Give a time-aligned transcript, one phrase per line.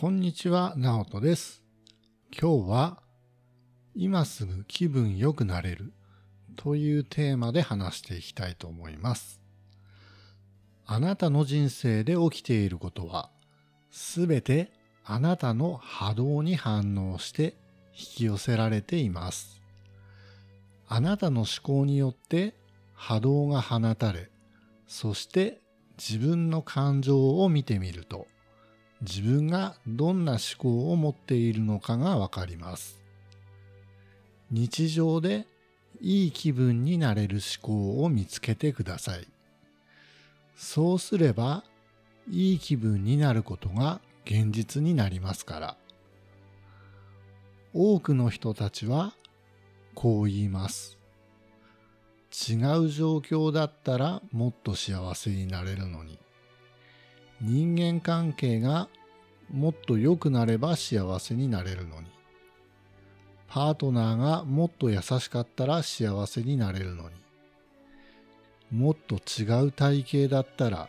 [0.00, 1.62] こんにちは、なおとです。
[2.32, 3.02] 今日は、
[3.94, 5.92] 今すぐ気分良くなれる
[6.56, 9.42] というテーマで話していきたいと思います。
[10.86, 13.28] あなたの人生で起きていることは、
[13.90, 14.72] すべて
[15.04, 17.58] あなたの波動に反応して
[17.92, 19.60] 引き寄せられています。
[20.88, 22.54] あなたの思考によって
[22.94, 24.30] 波動が放たれ、
[24.86, 25.60] そして
[25.98, 28.26] 自分の感情を見てみると、
[29.02, 33.00] 自分がどんな思考を持っているのかがわかります。
[34.50, 35.46] 日常で
[36.00, 39.26] いい気分になれる思考を見つけてください。
[40.56, 41.64] そうすれば、
[42.28, 45.76] いい気分になることが現実になりますから。
[47.72, 49.14] 多くの人たちは
[49.94, 50.98] こう言います。
[52.32, 56.18] 違う状況だったらもっと幸せになれるのに。
[57.42, 58.88] 人間関係が
[59.50, 62.06] もっと良くなれば幸せになれるのに。
[63.48, 67.16] パートナーがもっと優しかったら幸せになれるのに。
[68.70, 70.88] もっと違う体型だったら、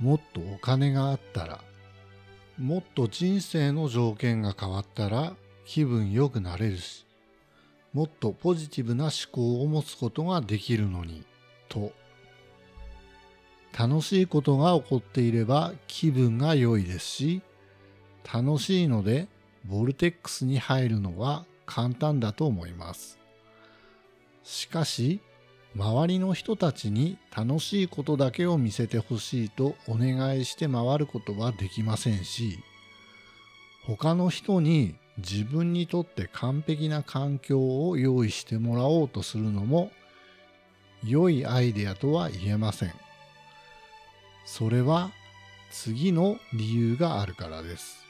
[0.00, 1.60] もっとお金があったら、
[2.58, 7.06] もっと人生の条件が変わったら気分良くなれるし、
[7.92, 11.24] もっとポジティブな思考を持つことができるのに、
[11.68, 11.92] と。
[13.78, 17.42] 楽しいことが起こっていれば気分が良いですし、
[18.32, 19.28] 楽しいので
[19.64, 23.18] ボルテックスに入るのは簡単だと思います。
[24.42, 25.20] しかし、
[25.76, 32.58] 周りの人たちに楽しいことだけを見せてほしいとお願いして回ることはできませんし、
[33.86, 39.90] 他の人に自分にとって完璧な環境を用意してもらおうとするのも
[41.04, 42.94] 良いアイデアとは言えません。
[44.44, 45.10] それは
[45.70, 48.04] 次の理由があるからです。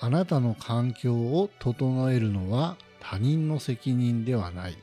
[0.00, 4.76] あなたの環境を整えるのは他人の責任ではない。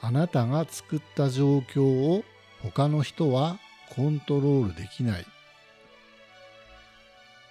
[0.00, 2.24] あなたが作った状況を
[2.62, 3.58] 他の人は
[3.94, 5.26] コントロールできない。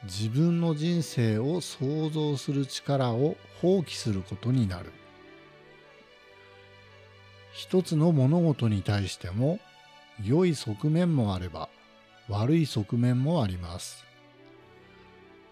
[0.04, 4.92] 自分の人生を想像する力を放棄することになる。
[7.54, 9.60] 一つの物事に対しても
[10.22, 11.70] 良い側面もあれば
[12.30, 14.06] 悪い側面もあります。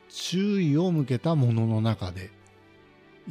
[0.09, 2.29] 注意を向けたものの中で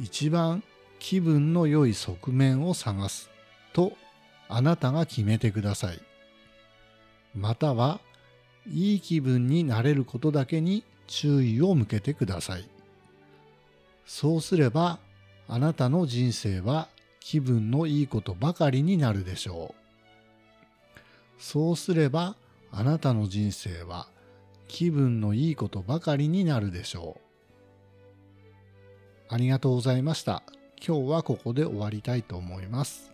[0.01, 0.63] 一番
[0.99, 3.29] 気分の良い側面を探す
[3.73, 3.93] と
[4.49, 6.01] あなたが決めてください。
[7.35, 7.99] または
[8.67, 12.67] いい気分になれることだけに注意を向けてください。
[14.05, 14.99] そうすれば
[15.47, 19.80] あなたの人生は気分のいいことばかりになるでしょう。
[21.41, 22.35] そうすれば
[22.71, 24.07] あなたの人生は
[24.67, 27.21] 気分のいいことばかりになるでしょう。
[29.27, 30.43] ありがとうございました。
[30.85, 33.10] 今日はここで終わりたいと思います。